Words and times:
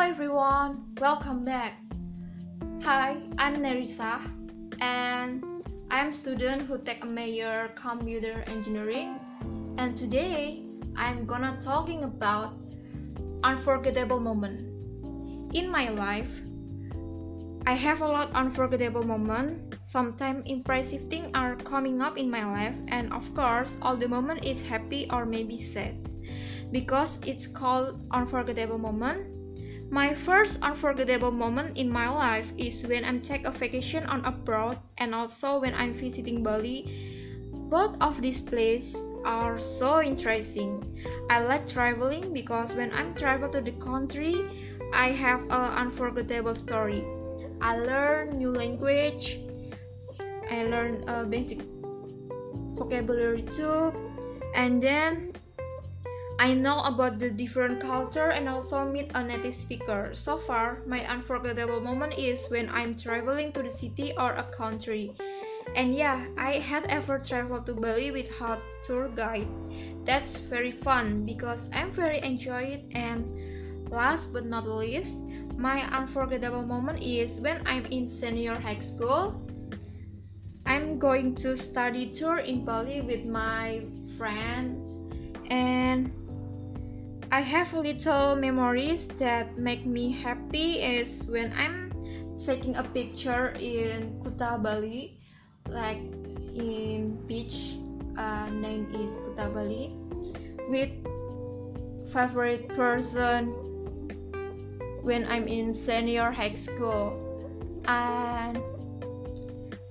everyone, 0.00 0.94
welcome 1.00 1.44
back. 1.44 1.74
Hi, 2.82 3.18
I'm 3.38 3.60
Nerissa 3.62 4.20
and 4.80 5.44
I'm 5.90 6.08
a 6.08 6.12
student 6.12 6.62
who 6.62 6.78
take 6.78 7.04
a 7.04 7.06
major 7.06 7.70
computer 7.76 8.42
engineering 8.46 9.20
and 9.78 9.96
today 9.96 10.64
I'm 10.96 11.26
gonna 11.26 11.58
talking 11.60 12.04
about 12.04 12.54
unforgettable 13.44 14.18
moment. 14.18 14.60
In 15.54 15.70
my 15.70 15.90
life, 15.90 16.30
I 17.66 17.74
have 17.74 18.00
a 18.00 18.08
lot 18.08 18.32
unforgettable 18.32 19.04
moment. 19.04 19.76
Sometimes 19.90 20.42
impressive 20.46 21.08
things 21.10 21.30
are 21.34 21.54
coming 21.56 22.00
up 22.00 22.18
in 22.18 22.30
my 22.30 22.44
life 22.44 22.74
and 22.88 23.12
of 23.12 23.32
course 23.34 23.70
all 23.82 23.96
the 23.96 24.08
moment 24.08 24.44
is 24.44 24.62
happy 24.62 25.06
or 25.10 25.26
maybe 25.26 25.60
sad. 25.60 25.94
Because 26.72 27.18
it's 27.26 27.46
called 27.46 28.02
unforgettable 28.10 28.78
moment 28.78 29.41
my 29.92 30.14
first 30.14 30.58
unforgettable 30.62 31.30
moment 31.30 31.76
in 31.76 31.86
my 31.86 32.08
life 32.08 32.46
is 32.56 32.82
when 32.86 33.04
I'm 33.04 33.20
take 33.20 33.44
a 33.44 33.50
vacation 33.50 34.06
on 34.06 34.24
abroad 34.24 34.78
and 34.96 35.14
also 35.14 35.60
when 35.60 35.74
I'm 35.74 35.92
visiting 35.92 36.42
Bali. 36.42 36.88
Both 37.68 38.00
of 38.00 38.22
these 38.22 38.40
places 38.40 39.04
are 39.26 39.58
so 39.58 40.00
interesting. 40.00 40.80
I 41.28 41.40
like 41.40 41.68
traveling 41.68 42.32
because 42.32 42.74
when 42.74 42.90
I'm 42.92 43.14
travel 43.14 43.50
to 43.50 43.60
the 43.60 43.72
country, 43.72 44.40
I 44.94 45.12
have 45.12 45.42
an 45.52 45.76
unforgettable 45.84 46.56
story. 46.56 47.04
I 47.60 47.76
learn 47.76 48.38
new 48.38 48.50
language. 48.50 49.40
I 50.50 50.64
learn 50.72 51.04
a 51.06 51.26
basic 51.26 51.60
vocabulary 52.80 53.42
too, 53.42 53.92
and 54.54 54.82
then 54.82 55.31
I 56.42 56.54
know 56.54 56.80
about 56.80 57.20
the 57.20 57.30
different 57.30 57.80
culture 57.80 58.30
and 58.30 58.48
also 58.48 58.84
meet 58.84 59.12
a 59.14 59.22
native 59.22 59.54
speaker. 59.54 60.10
So 60.12 60.38
far, 60.38 60.82
my 60.88 61.06
unforgettable 61.06 61.80
moment 61.80 62.18
is 62.18 62.40
when 62.48 62.68
I'm 62.68 62.96
traveling 62.96 63.52
to 63.52 63.62
the 63.62 63.70
city 63.70 64.12
or 64.18 64.32
a 64.32 64.42
country. 64.50 65.14
And 65.76 65.94
yeah, 65.94 66.26
I 66.36 66.54
had 66.54 66.86
ever 66.86 67.20
traveled 67.20 67.66
to 67.66 67.74
Bali 67.74 68.10
with 68.10 68.28
hot 68.28 68.58
tour 68.82 69.08
guide. 69.14 69.46
That's 70.04 70.36
very 70.36 70.72
fun 70.82 71.24
because 71.24 71.60
I'm 71.72 71.92
very 71.92 72.18
enjoy 72.18 72.74
it 72.74 72.86
and 72.90 73.88
last 73.88 74.32
but 74.32 74.44
not 74.44 74.66
least, 74.66 75.14
my 75.56 75.86
unforgettable 75.96 76.66
moment 76.66 77.04
is 77.04 77.38
when 77.38 77.64
I'm 77.68 77.86
in 77.86 78.08
senior 78.08 78.58
high 78.58 78.80
school. 78.80 79.46
I'm 80.66 80.98
going 80.98 81.36
to 81.36 81.56
study 81.56 82.10
tour 82.10 82.38
in 82.38 82.64
Bali 82.64 83.00
with 83.00 83.26
my 83.26 83.86
friends 84.18 84.90
and 85.48 86.10
I 87.32 87.40
have 87.40 87.72
little 87.72 88.36
memories 88.36 89.08
that 89.16 89.56
make 89.56 89.86
me 89.86 90.12
happy 90.12 90.84
is 90.84 91.24
when 91.24 91.50
I'm 91.56 91.88
taking 92.36 92.76
a 92.76 92.84
picture 92.84 93.56
in 93.56 94.20
Kuta 94.20 94.60
Bali, 94.62 95.16
like 95.66 95.96
in 96.52 97.16
beach, 97.26 97.80
uh, 98.20 98.52
name 98.52 98.84
is 98.92 99.16
Kuta 99.16 99.48
Bali, 99.48 99.96
with 100.68 100.92
favorite 102.12 102.68
person 102.76 103.48
when 105.00 105.24
I'm 105.24 105.48
in 105.48 105.72
senior 105.72 106.30
high 106.30 106.52
school. 106.52 107.16
And 107.88 108.60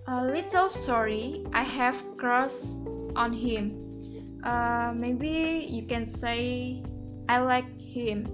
a 0.06 0.30
little 0.30 0.70
story, 0.70 1.42
I 1.54 1.64
have 1.64 1.98
crush 2.18 2.54
on 3.18 3.34
him. 3.34 3.82
Uh, 4.44 4.94
maybe 4.94 5.66
you 5.66 5.90
can 5.90 6.06
say 6.06 6.86
I 7.32 7.40
like 7.40 7.80
him. 7.80 8.28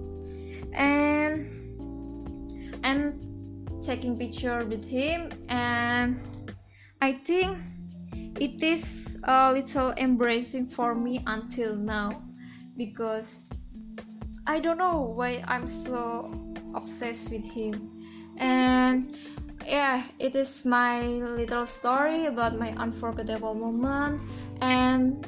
And 0.74 1.46
I'm 2.82 3.14
taking 3.80 4.18
picture 4.18 4.64
with 4.66 4.84
him 4.84 5.30
and 5.48 6.18
I 7.00 7.12
think 7.24 7.58
it 8.40 8.60
is 8.60 8.82
a 9.22 9.52
little 9.52 9.92
embracing 9.92 10.66
for 10.66 10.96
me 10.96 11.22
until 11.28 11.76
now 11.76 12.24
because 12.76 13.24
I 14.48 14.58
don't 14.58 14.78
know 14.78 15.14
why 15.14 15.44
I'm 15.46 15.68
so 15.68 16.34
obsessed 16.74 17.30
with 17.30 17.44
him. 17.44 18.02
And 18.36 19.14
yeah 19.64 20.02
it 20.18 20.34
is 20.34 20.64
my 20.64 21.02
little 21.06 21.66
story 21.66 22.26
about 22.26 22.58
my 22.58 22.74
unforgettable 22.74 23.54
moment. 23.54 24.20
And 24.60 25.24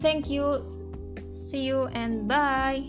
thank 0.00 0.30
you 0.30 0.83
See 1.54 1.70
you 1.70 1.86
and 1.94 2.26
bye. 2.26 2.82